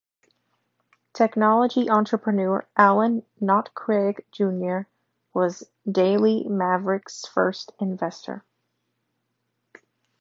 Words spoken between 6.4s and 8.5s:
Maverick"'s first investor.